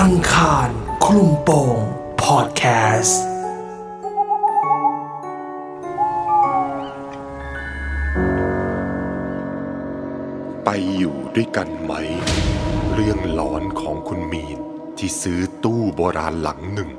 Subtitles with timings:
[0.00, 0.68] อังคาร
[1.04, 1.78] คลุมโปง
[2.22, 2.64] พอดแค
[3.00, 3.22] สต์
[10.64, 11.92] ไปอยู่ด้วยกันไหม
[12.94, 14.58] เรื่องหลอนของคุณมีน
[14.98, 16.90] ที่ซื้อตู้โบราณหลังหนึ่ง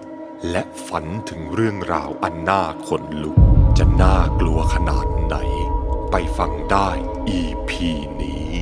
[0.51, 3.37] และฝันถึงเรื่องราวอันน่าขนลุก
[3.77, 5.35] จะน่ากลัวขนาดไหน
[6.11, 6.89] ไปฟังได้
[7.39, 7.71] EP
[8.21, 8.55] นี้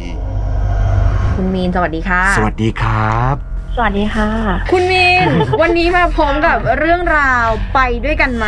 [1.35, 3.48] คุณมีนสวัสดีค่ะ สวัสดีครับส
[3.81, 4.29] วัสดีค่ะ
[4.71, 5.27] คุณมีน
[5.61, 8.47] วันนี้มาพร้อมกับเรื่องราวไปด้วยกันไหม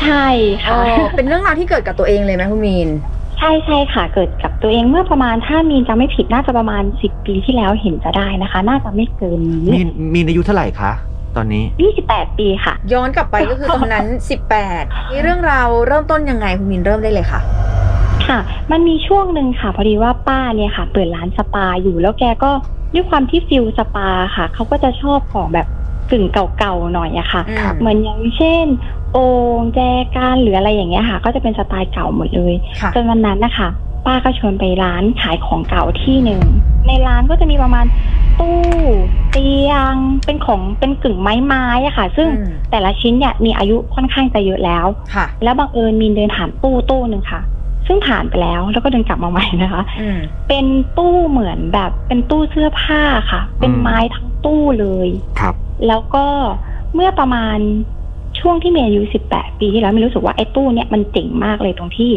[0.00, 0.26] ใช่
[0.68, 2.88] อ๋ค่ะอเป็นเรื่องราวที่เกิดกับตัวเองเลยไหมคุณมีน
[3.38, 10.92] ใช่ใช่ค่ะ เกิดกับตัวเองเมื่อประมาณถ้ามีนจำไม่ผิดน่าจะประมาณสิบปีที่แล้วเห็นจะได้นะคะ น่าจะไม่เกินมีนี้นมีนอายุเท่าไหร่คะ
[11.36, 14.06] ตอนนี้ยี่สิบแปดปีค่ะ ย้อนกลับไปก็คือตอนนั้น
[14.58, 17.40] 18นี่เรื่องราวเริ่มต้นยังไงคุณมีนเริ่มได้เลยค่ะ
[18.28, 18.38] ค่ะ
[18.70, 22.50] มันมีช่วงหนึ่งค่ะ พอดีว่าป้าเนี่ยค่ะ เปิดร้านสปาอยู่แล้วแกก็
[22.94, 25.66] ด้วยความที่ฟิลสปาค่ะเขาก็จะชอบของแบบ
[26.10, 26.24] กึ่ง
[26.58, 28.64] เก่าๆหน่อยอะค่ะ อืม เหมือนอย่างเช่น
[29.12, 29.26] โอ่
[29.60, 29.80] งแจ
[30.16, 33.68] กันหรืออะไรอย่างเงี้ยค่ะ ก็จะเป็นสไตล์เก่าหมดเลย ค่ะ จนวันนั้นนะคะ
[34.06, 36.40] ป้าก็ชวนไปร้านขายของเก่าที่หนึ่ง
[36.86, 37.86] ในร้านก็จะมีประมาณ
[38.38, 38.58] ตู้
[39.32, 39.94] เตียง
[40.24, 47.40] เป็นของเป็นกึ่งไม้ไม้ๆอะค่ะ ซึ่งอืม แต่ละชิ้นเนี่ยมีอายุค่อนข้างจะเยอะแล้ว ค่ะ แล้วบังเอิญมีนเดินผ่านตู้ตู้หนึ่งค่ะ
[47.86, 50.66] ซึ่งผ่านไปแล้วแล้วก็เดินกลับมาใหม่นะคะอืมเป็น
[50.98, 55.08] ตู้เหมือนแบบเป็นตู้เสื้อผ้าค่ะ เป็นอืมไม้ทั้งตู้เลย
[55.40, 55.54] ครับ
[55.88, 56.26] แล้วก็
[56.94, 57.58] เมื่อประมาณ
[58.40, 62.12] ช่วงที่เมย์อายุ18ปีที่แล้วมีรู้สึกว่าไอ้ตู้เนี่ยมันเจ๋งมากเลยตรงที่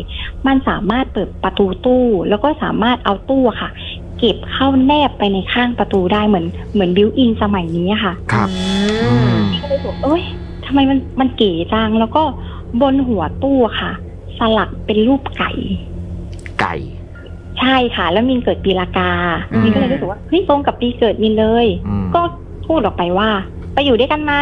[0.47, 3.69] มันสามารถเปิดประตูตู้ แล้วก็สามารถเอาตู้อะค่ะ
[4.19, 8.49] เก็บเข้าแนบไปในข้างประตูได้เหมือนเหมือน built-in สมัยนี้อะค่ะ ครับ
[9.03, 10.23] อืมก็เลยบอกเอ้ย
[10.66, 12.23] ทำไมมันมันเก๋จังแล้วก็
[12.81, 13.91] บนหัวตู้อะค่ะ
[14.39, 15.52] สลักเป็นรูปไก่
[16.61, 16.75] ไก่
[17.59, 19.11] ใช่ค่ะ แล้วมินเกิดปีละกา
[19.52, 22.22] อืม มินก็เลยรู้สึกว่าเฮ้ยตรงกับปีเกิดมินเลย อืมก็
[22.67, 23.30] พูดออกไปว่า
[23.73, 24.33] ไปอยู่ด้วยกันไหม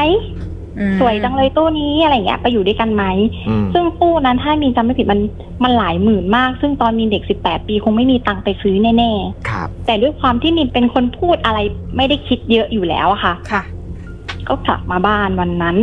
[0.80, 3.04] อืมสวยจังเลยตู้นี้อะไรอย่างเงี้ยไปอยู่ด้วยกันไหม
[3.50, 5.20] อืมซึ่งตู้นั้นถ้ามีนจำไม่ผิดมัน
[5.64, 9.12] มันหลายหมื่นมาก ซึ่งตอนมีนเด็กสิบแปดปีคงไม่มีตังค์ไปซื้อแน่
[9.50, 11.60] ครับ ๆ แต่ด้วยความที่มินเป็นคนพูดอะไร
[11.98, 13.62] ไม่ได้คิดเยอะอยู่แล้วอะค่ะ ค่ะ
[14.48, 15.78] ก็กลับมาบ้านวันนั้น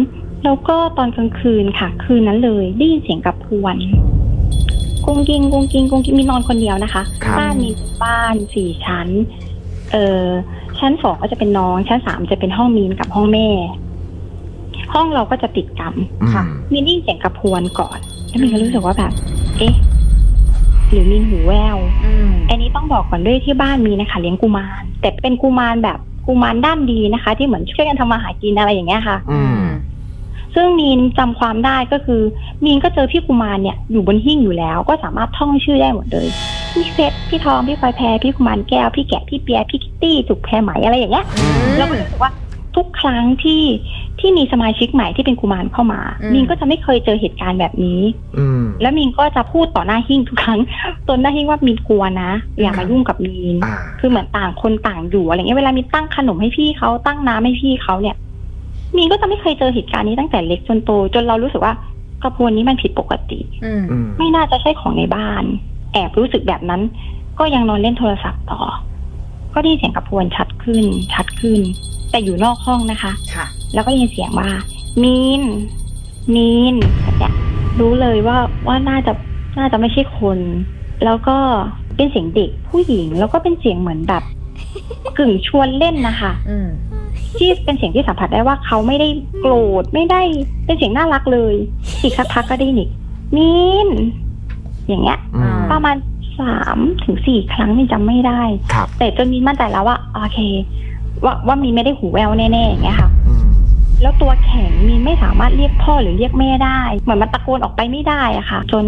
[0.44, 3.76] แล้วก็ตอนกลางคืนค่ะ คืนนั้นเลยได้ยินเสียงกับพวน
[5.04, 7.70] กุ้งกิงกุ้งกิงกุ้งกิงมีนอนคนเดียวนะคะครับ บ้านมี
[8.04, 9.08] บ้านสี่ชั้น
[9.92, 10.24] เออ
[10.78, 13.48] ชั้นสองก็จะเป็นน้อง ชั้นสามจะเป็นห้องมีนกับห้องแม่
[14.94, 15.94] ห้องเราก็จะติดกัน
[16.32, 19.12] ค่ะอืมมีนได้ยินเสียงกระพวนก่อน แล้วมีนก็รู้สึกว่าแบบ
[19.58, 19.74] เอ๊ะ
[20.90, 29.60] หรือมีนหูแวว อืม อันนี้ต้องบอกก่อนด้วยที่บ้านมีนะคะ เลี้ยงกุมารแต่เป็นกุมารแบบกุมารด้านดีนะคะ ที่เหมือนช่วยกันทำมาหากินอะไรอย่างเงี้ยค่ะ อืม
[30.54, 32.22] ซึ่งมีนจำความได้ก็คือ
[32.64, 36.26] มีนก็เจอพี่กุมารเนี่ยอยู่บนหิ้งอยู่แล้ว ก็สามารถท่องชื่อได้หมดเลย
[36.72, 42.32] พี่เพชรพี่ทองพี่พลอยแพรพี่กุมารแก้วพี่แกะพี่เปียพี่คิตตี้จุกแพรไหมอะไรอย่างเงี้ยอืมเราก็รู้สึกว่า
[42.76, 43.64] ทุกครั้งที่
[44.20, 48.00] ที่มีสมาชิกใหม่ที่เป็นกุมารเข้ามาอืมมีนก็จะไม่เคยเจอเหตุการณ์แบบนี้
[48.38, 50.60] อืมแล้วมีนก็จะพูดต่อหน้าหิ้งทุกครั้ง
[51.08, 58.16] ตนหน้าหิ้งว่ามีนกลัวนะ อย่ามายุ่งกับมีนอ่าคือเหมือนต่างคนต่างอยู่อะไรเงี้ยเวลามีตั้งขนมให้พี่เขาตั้งน้ำให้พี่เขาเนี่ย
[58.96, 61.74] มีนก็จะไม่เคยเจอเหตุการณ์นี้ตั้งแต่เล็กจนโต จนเรารู้สึกว่า
[62.22, 65.44] กระพวนนี้มันผิดปกติอืมอืมไม่น่าจะใช่ของในบ้าน
[65.92, 66.82] แอบรู้สึกแบบนั้น
[67.38, 68.60] ก็ยังนอนเล่นโทรศัพท์ต่อ
[69.54, 70.84] ก็ได้ยินเสียงกระพวนชัดขึ้น
[71.14, 71.60] ชัดขึ้น
[72.10, 74.50] แต่อยู่นอกห้องนะคะค่ะแล้วก็ได้ยินเสียงว่า
[75.02, 75.42] มีน
[76.34, 77.34] มีนแบบเนี้ย
[77.80, 79.12] รู้เลยว่าว่าน่าจะ
[79.58, 80.38] น่าจะไม่ใช่คน
[81.04, 81.36] แล้วก็
[81.96, 84.22] เป็นเสียงเด็กผู้หญิง แล้วก็เป็นเสียงเหมือนแบบ
[85.18, 86.68] กึ่งชวนเล่นนะคะ อืม
[87.36, 89.08] ที่เป็นเสียงที่สัมผัสได้ว่าเขาไม่ได้
[89.40, 90.22] โกรธไม่ได้
[90.66, 91.54] เป็นเสียงน่ารักเลย
[92.02, 92.90] อีกสักพักก็ได้ยินอีก
[93.36, 93.52] มี
[93.86, 93.88] น
[94.88, 95.96] อย่างเงี้ยอืมประมาณ
[96.40, 98.42] สามถึงสี่ครั้งนี่จำไม่ได้
[98.72, 100.38] ครับแต่จนมีนมั่นใจแล้วว่าโอเค
[101.24, 103.48] ว่าว่ามีนไม่ได้หูแววแน่ๆอย่างเงี้ยค่ะอืม
[104.02, 108.84] แล้วตัวแข็งมีนไม่สามารถเรียกพ่อหรือเรียกแม่ได้ เหมือนมันตะโกนออกไปไม่ได้อะค่ะ จน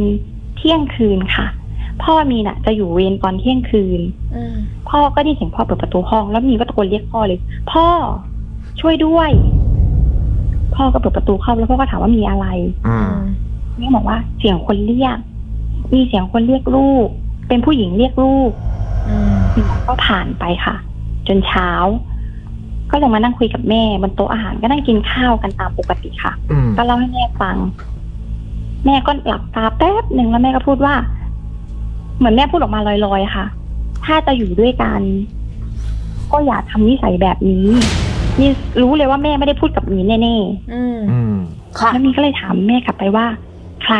[0.57, 1.47] เที่ยงคืนค่ะ
[2.03, 4.01] พ่อมีน่ะ จะอยู่เวรตอนเที่ยงคืน
[4.35, 4.57] อืม
[4.89, 7.39] พ่อก็ได้ยินเสียงพ่อเปิดประตูห้อง แล้วมีนก็ตะโกนเรียกพ่อเลย
[7.73, 7.87] พ่อ
[8.81, 9.31] ช่วยด้วย
[10.75, 12.47] พ่อก็เปิดประตูเข้าแล้วพ่อก็ถามว่ามีอะไร
[12.89, 13.13] อืม
[13.79, 15.17] แม่บอกว่าเสียงคนเรียก
[15.93, 17.09] มีเสียงคนเรียกลูก
[17.49, 18.51] เป็นผู้หญิงเรียกลูก
[19.09, 19.35] อืม
[19.87, 20.77] ก็ผ่านไปค่ะ
[21.29, 21.71] จนเช้า
[22.91, 27.57] ก็เลยมานั่งคุยกับแม่บนโต๊ะอาหารก็นั่งกินข้าวกันตามปกติค่ะอืมก็เล่าให้แม่ฟัง
[28.85, 30.95] แม่ก็หลับตาแป๊บหนึ่งแล้วแม่ก็พูดว่า
[32.19, 33.47] เหมือนแม่พูดออกมาลอยๆค่ะ
[34.05, 35.01] ถ้าจะอยู่ด้วยกัน
[36.33, 37.67] ก็อย่าทำนิสัยแบบนี้
[38.41, 38.51] นี่
[38.83, 40.19] รู้เลยว่าแม่ไม่ได้พูดกับมีแน่
[40.75, 43.27] อืมอืมๆค่ะแล้วมีก็เลยถามแม่กลับไปว่า
[43.85, 43.97] ใคร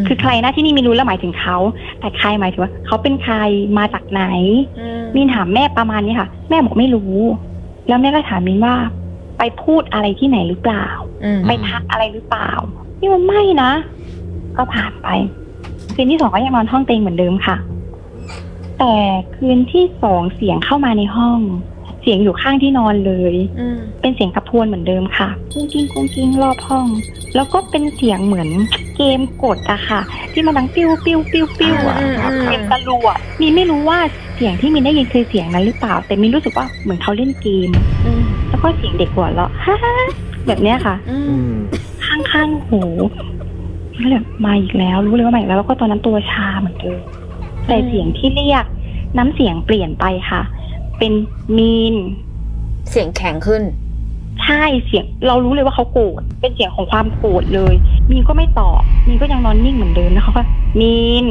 [0.00, 1.56] มคือใครนะที่นี่มีรู้แล้วหมายถึงเขา
[2.00, 3.36] แต่ใครหมายถึงว่าเขาเป็นใคร
[3.78, 4.24] มาจากไหน
[4.78, 7.16] อืมมีนถามแม่ประมาณนี้ค่ะ แม่บอกไม่รู้
[7.88, 8.74] แล้วแม่ก็ถามมินว่า
[9.38, 10.86] ไปพูดอะไรที่ไหนหรือเปล่า
[11.24, 12.50] อืมไปทักอะไรหรือเปล่า
[13.00, 13.72] นี่มันไม่นะ
[14.56, 15.08] ก็ผ่านไป
[15.94, 17.56] คืนที่สองก็ยังนอนห้องเตียงเหมือนเดิมค่ะ
[18.78, 18.94] แต่
[19.36, 21.40] คืนที่สองเสียงเข้ามาในห้อง
[22.02, 26.86] เสียงอยู่ข้างที่นอนเลยอืมเป็นเสียงกระพวนเหมือนเดิมค่ะกุ้งกิ้งกุ้งกิ้งรอบห้อง
[27.34, 28.48] แล้วก็เป็นเสียงเหมือน
[28.96, 30.00] เกมกดอะค่ะ
[30.32, 33.98] ที่มันดังปิ้วปิ้วปิ้วปิ้วอะอืมอืมเกมตะลุอะมีไม่รู้ว่า
[34.36, 37.70] เสียงที่มินได้ยินคือเสียงนั้นหรือเปล่า แต่มินรู้สึกว่าเหมือนเขาเล่นเกม
[38.06, 39.94] อืมแล้วก็เสียงเด็กหัวเราะฮ่าฮ่า
[40.46, 41.54] แบบเนี้ยค่ะอือืมม
[42.04, 42.82] ข้างข้างๆหู
[43.96, 47.00] ก็เลยมาอีกแล้ว รู้เลยว่ามาอีกแล้วแล้วก็ตอนนั้นตัวชาเหมือนเดิม
[47.66, 48.64] แต่เสียงที่เรียก
[49.16, 50.42] น้ำเสียงเปลี่ยนไปค่ะ
[51.00, 51.12] เป็น
[51.56, 51.94] มีน
[52.90, 53.62] เสียงแข็งขึ้น
[54.44, 57.74] ใช่เสียง เรารู้เลยว่าเขาโกรธเป็นเสียงของความโกรธเลย
[58.10, 60.42] มีนก็ไม่ตอบมีนก็ยังนอนนิ่งเหมือนเดิมแล้วเขาก็
[60.80, 61.26] มีน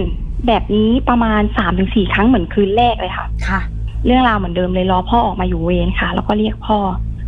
[0.48, 3.62] แบบนี้ประมาณสามถึงสี่ครั้งเหมือนคืนแรกเลยค่ะ ค่ะ
[4.06, 6.80] เรื่องราวเหมือนเดิมเลยรอพ่อออกมาอยู่เวรค่ะ แล้วก็เรียกพ่อ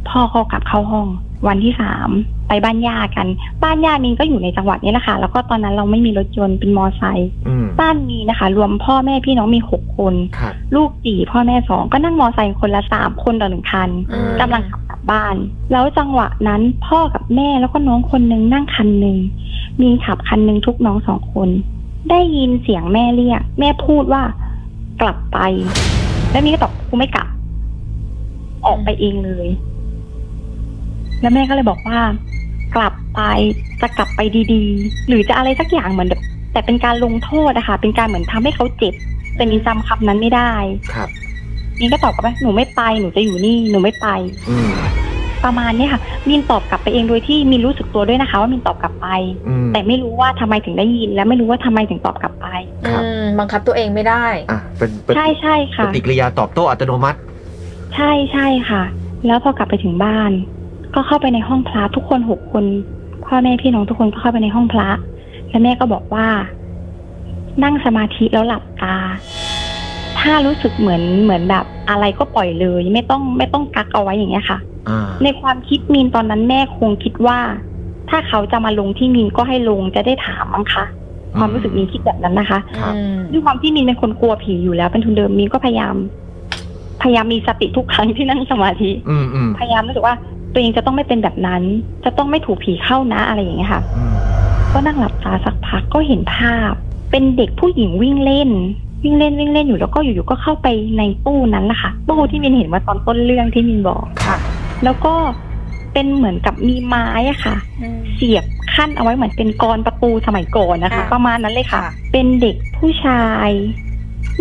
[0.09, 1.07] พ่อเขากลับเข้าห้อง
[1.47, 2.09] วันที่สาม
[2.47, 3.27] ไปบ้านย่ากัน
[3.63, 9.90] บ้านย่ามินก็อยู่ในจังหวัดนี้แหละค่ะ แล้วก็ตอนนั้นเราไม่มีรถยนต์เป็นมอไซค์อืมบ้านมีนะคะ รวมพ่อแม่พี่น้องมีหกคนครับ
[10.75, 15.35] ลูกสี่พ่อแม่สองก็นั่งมอไซค์คนละสามคนต่อหนึ่งคันอืมกำลังขับกลับบ้าน
[15.71, 19.17] แล้วจังหวะนั้นพ่อกับแม่แล้วก็น้องคนหนึงนั่งคันหนึ่ง
[19.81, 21.49] มีนขับคันหนึ่งทุกน้องสองคน
[22.09, 24.23] ได้ยินเสียงแม่เรียก แม่พูดว่า
[25.01, 25.39] กลับไป
[26.31, 27.27] แล้วมีนก็ตอบกูไม่กลับ
[28.65, 29.47] ออกไปเองเลย
[31.21, 31.99] แล้วแม่ก็เลยบอกว่า
[32.75, 33.21] กลับไป
[33.81, 34.19] จะกลับไป
[34.53, 36.21] ดีๆ หรือจะอะไรสักอย่างเหมือนแบบ
[36.53, 38.93] แต่เป็นการลงโทษนะคะเป็นการเหมือนทำให้เขาเจ็บ
[39.35, 40.51] แต่มินจำคำนั้นไม่ได้
[40.93, 41.09] ครับ
[41.79, 44.07] มินก็ตอบกลับไปหนูไม่ไปหนูจะอยู่นี่หนูไม่ไป
[44.49, 44.69] อืม
[45.45, 49.07] ประมาณเนี้ยค่ะมินตอบกลับไปเองโดยที่มินรู้สึกตัวด้วยนะคะ ว่ามินตอบกลับไป
[49.47, 52.47] อืมแต่ไม่รู้ว่าทำไมถึงได้ยิน และไม่รู้ว่าทำไมถึงตอบกลับไป
[52.87, 57.19] ครับอืมบังคับตัวเองไม่ได้อะเป็นเป็นใช่ใช่ปค่ะฏิกิริยาตอบโต้อัตโนมัติ
[57.95, 58.83] ใช่ใช่ค่ะ
[59.25, 60.31] แล้วพอกลับไปถึงบ้าน
[60.95, 62.65] ก็เข้าไปในห้องพระทุกคนหกคน
[63.25, 64.89] พ่อแม่พี่น้องทุกคนก็เข้าไปในห้องพระ
[65.49, 66.27] แล้วแม่ก็บอกว่า
[67.63, 68.95] นั่งสมาธิแล้วหลับตา
[70.19, 74.59] ถ้ารู้สึกเหมือนเหมือนแบบอะไรก็ปล่อยเลย ไม่ต้องไม่ต้องกักเอาไว้อย่างเงี้ยค่ะ
[74.89, 77.39] อ่าในความคิดมีนตอนนั้นแม่คงคิดว่า
[78.09, 80.85] ถ้าเขาจะมาลงที่มีนก็ให้ลงจะได้ถามมั้งคะ
[81.37, 85.95] ความรู้สึกมีนคิดแบบนั้นนะคะครับอืมด้วยความที่มีนเป็นคนกลัวผีอยู่แล้ว เป็นทุนเดิมมีนก็พยายาม
[87.01, 90.15] พยายามมีสติทุกครั้งที่นั่งสมาธิอืมอืมพยายามรู้สึกว่า
[90.53, 91.61] ตัวเองจะต้องไม่เป็นแบบนั้น
[92.05, 94.13] จะต้องไม่ถูกผีเข้านะอะไรอย่างเงี้ยค่ะอืม
[94.73, 96.73] ก็นั่งหลับตาสักพักก็เห็นภาพ
[97.11, 98.49] เป็นเด็กผู้หญิงวิ่งเล่น
[99.03, 100.67] วิ่งเล่นวิ่งเล่นอยู่แล้วก็อยู่ๆก็เข้าไป
[100.97, 104.39] ในตู้นั้นแหละค่ะตู้ที่มินเห็นว่าตอนต้นเรื่องที่มินบอกครับ
[104.83, 105.13] แล้วก็
[105.93, 113.49] เป็นเหมือนกับมีไม้อะค่ะอืมเสียบขั้นเอาไว้เหมือนเป็นกรอนประตูสมัยก่อนนะคะค่ะประมาณนั้นเลยค่ะค่ะ เป็นเด็กผู้ชาย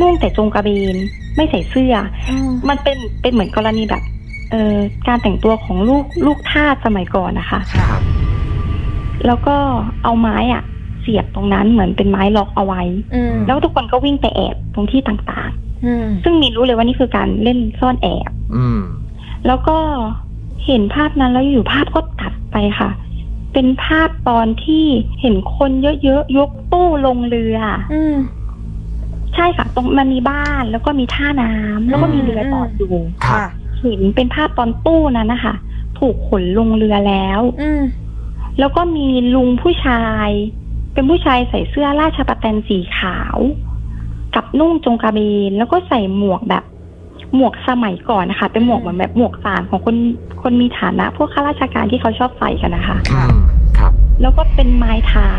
[0.01, 0.97] นุ่งแต่จงกระเบน
[1.37, 1.95] ไม่ใส่เสื้อ
[2.31, 4.03] อืมมันเป็นเป็นเหมือนกรณีแบบ
[4.51, 4.77] เอ่อ
[5.09, 7.89] การแต่งตัวของลูกลูกทาสสมัยก่อนนะคะค่ะ
[9.27, 9.57] แล้วก็
[10.05, 10.63] เอาไม้อะ
[11.01, 12.83] เสียบตรงนั้นเหมือนเป็นไม้ล็อกเอาไว้
[13.15, 15.51] อืมแล้วทุกคนก็วิ่งไปแอบตรงที่ต่าง
[15.87, 18.81] อืมๆซึ่งมีรู้เลยว่านี่คือการเล่นซ่อนแอบอืม
[19.47, 19.77] แล้วก็
[20.67, 22.91] เห็นภาพนั้นแล้วอยู่ภาพก็ตัดไปค่ะ
[23.53, 24.85] เป็นภาพตอนที่
[25.21, 27.59] เห็นคนเยอะๆยกตู้ลงเรือ
[27.95, 28.17] อืม
[29.35, 32.95] ใช่ค่ะ ตรงมันมีบ้านแล้วก็มีท่าน้ำแล้วก็มีเรือจอดอยู่
[33.27, 33.47] ครับค่ะ
[33.81, 35.55] เห็นเป็นภาพตอนตู้นั้นนะคะ
[35.99, 37.83] ถูกขนลงเรือแล้ว อืม
[38.59, 40.31] แล้วก็มีลุงผู้ชาย
[40.95, 43.37] เป็นผู้ชายใส่เสื้อราชประแตนสีขาว
[44.35, 45.19] กับนุ่งจงกระเบ
[45.49, 46.65] นแล้วก็ใส่หมวกแบบ
[47.35, 49.97] หมวกสมัยก่อนนะคะ เป็นหมวกเหมือนแบบหมวกสารของคน
[50.43, 53.35] คนมีฐานะ พวกข้าราชการที่เขาชอบใส่กันนะคะอืม
[53.79, 53.93] ครับ
[54.23, 55.31] แล้วก็เป็นไม้เท้า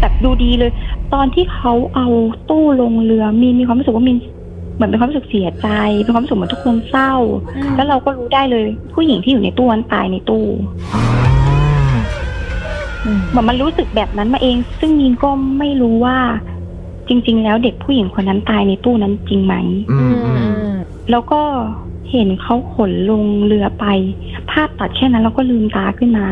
[0.00, 0.70] แบบดูดีเลย
[1.14, 2.08] ตอนที่เขาเอา
[2.50, 4.12] ตู้ลงเรือมีมีความรู้สึกว่ามี
[4.74, 5.68] เหมือนเป็นความรู้สึกเสียใจ
[6.02, 7.14] เป็นความรู้สึกเหมือนทุกคนเศร้า
[7.56, 10.44] อืมแล้วเราก็รู้ได้เลย ผู้หญิงที่อยู่ในตู้นั้นตายในตู้
[10.94, 11.39] อืมอืม
[13.30, 16.18] เหมือนมันรู้สึกแบบนั้นมาเอง ซึ่งยินก็ไม่รู้ว่า
[17.08, 19.54] จริง ๆ แล้วเด็กผู้หญิงคนนั้นตายในตู้นั้นจริงไหม
[19.90, 20.74] อือืมมอือืมม
[21.10, 21.40] แล้วก็
[22.10, 23.84] เห็นเขาขนลงเรือไป
[24.50, 26.26] ภาพตัดแค่นั้นแล้วก็ลืมตาขึ้นมา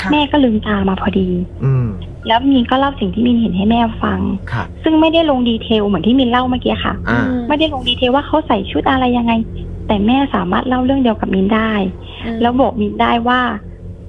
[0.00, 1.28] ค่ะแม่ก็ลืมตามาพอดี
[1.64, 1.86] อืม
[2.26, 4.20] แล้วมินก็เล่าสิ่งที่มินเห็นให้แม่ฟัง
[4.52, 9.32] ครับซึ่งไม่ได้ลงดีเทลเหมือนที่มินเล่าเมื่อกี้ค่ะอ่าไม่ได้ลงดีเทลว่าเขาใส่ชุดอะไรยังไง
[9.86, 11.72] แต่แม่สามารถเล่าเรื่องเดียวกับมินได้
[12.24, 13.40] อืมแล้วบอกมินได้ว่า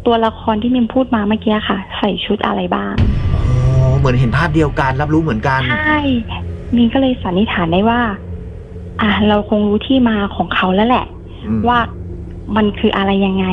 [0.06, 2.96] ตัวละครที่มินพูดมาเมื่อกี้ค่ะ ใส่ชุดอะไรบ้าง
[3.32, 6.00] โอ้เหมือนเห็นภาพเดียวกันรับรู้เหมือนกัน ใช่
[6.76, 8.02] มินก็เลยสันนิษฐานได้ว่า
[9.02, 11.06] อะเราคงรู้ที่มาของเขาแล้วแหละ
[11.46, 11.80] อืมว่า
[12.56, 13.46] มันคืออะไรยังไง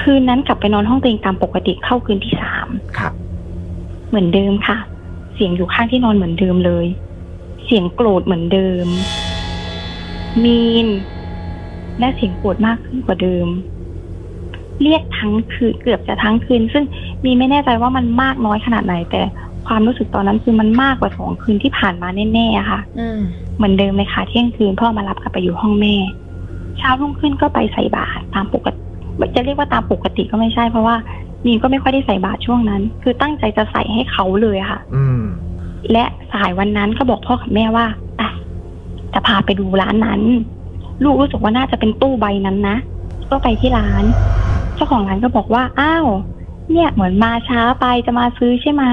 [0.00, 3.12] คืนนั้นกลับไปนอนห้องตัวเองตามปกติเข้าคืนที่สามครับ
[4.08, 4.76] เหมือนเดิมค่ะ
[5.34, 6.86] เสียงอยู่ข้างที่นอนเหมือนเดิมเลย
[7.64, 8.86] เสียงโกรธเหมือนเดิม
[10.44, 10.86] มีน
[11.98, 13.46] และเสียงโกรธมากขึ้นกว่าเดิม
[14.82, 16.84] เรียกทั้งคืนเกือบจะทั้งคืน ซึ่ง
[17.24, 19.20] มีไม่แน่ใจว่ามันมากน้อยขนาดไหน แต่
[19.66, 23.20] ความรู้สึกตอนนั้นคือมันมากกว่าสองคืนที่ผ่านมาแน่ๆอะค่ะอืม
[23.56, 25.94] เหมือนเดิมเลยค่ะเที่ยงคืนพ่อมารับกลับไปอยู่ห้องแม่
[26.78, 28.80] เช้ารุ่งขึ้นก็ไปใส่บาตรตามปกติ
[29.34, 30.96] จะเรียกว่าตามปกติก็ไม่ใช่ เพราะว่า
[31.44, 35.22] มีนก็ไม่ค่อยได้ใส่บาตรช่วงนั้น คือตั้งใจจะใส่ให้เขาเลยอะค่ะ อืม
[35.92, 37.86] และสายวันนั้นก็บอกพ่อกับแม่ว่า
[38.20, 38.30] อะ
[39.14, 40.22] จะพาไปดูร้านนั้น
[41.02, 42.76] ลูกรู้สึกว่าน่าจะเป็นตู้ใบนั้นนะ
[43.30, 44.04] ก็ไปที่ร้าน
[44.74, 46.06] เจ้าของร้านก็บอกว่าอ้าว
[46.70, 48.84] เนี่ยเหมือนมาช้าไปจะมาซื้อใช่ไหม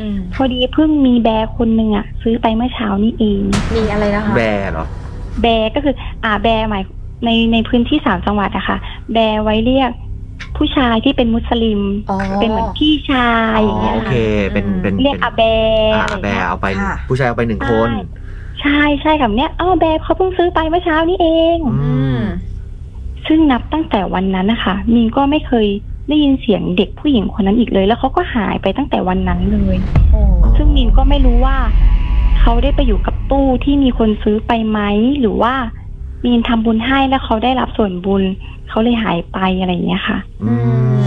[0.00, 3.42] อืมพอดีเพิ่งมีแบร์คนหนึ่งอะซื้อไปเมื่อเช้านี้เอง
[3.76, 4.86] มีอะไรนะคะแบร์เหรอ
[5.42, 6.84] แบร์ก็คืออ่าแบร์หมาย
[7.24, 8.76] ในในพื้นที่สามจังหวัดอะค่ะ
[9.12, 9.90] แบร์ไว้เรียก
[10.56, 14.14] ผู้ชายที่เป็นมุสลิมอ๋อเป็นเหมือนพี่ชายอย่างเงี้ยโอเค
[14.44, 17.88] ค่ะเป็นเป็นเรียกเป็นอาแบร์อ่าอะไรแบเงี้ร์ยเอาไปค่ะผู้ชายเอาไปหนึ่งคน
[18.60, 22.13] ใช่ใช่กับเนี้ยอ้าวแบร์เขาเพิ่งซื้อไปเมื่อเช้านี้เอง อือืม
[23.26, 25.66] ซึ่งนับตั้งแต่วันนั้นนะคะมีนก็ไม่เคย
[26.08, 29.76] ได้ยินเสียงเด็กผู้หญิงคนนั้นอีกเลย แล้วเขาก็หายไปตั้งแต่วันนั้นเลย
[30.12, 30.22] โอ้
[30.56, 31.56] ซึ่งมีนก็ไม่รู้ว่า
[32.40, 34.80] เขาได้ไปอยู่กับตู้ที่มีคนซื้อไปไหม
[35.20, 35.54] หรือว่า
[36.24, 38.22] มีนทำบุญให้แล้วเขาได้รับส่วนบุญ
[38.68, 40.52] เขาเลยหายไปอะไรอย่างเงี้ยค่ะอื
[40.92, 41.04] ม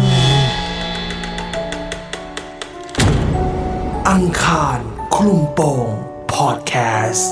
[4.10, 4.80] อังคาร
[5.16, 5.88] คลุมโปง
[6.34, 6.74] พอดแค
[7.10, 7.32] สต์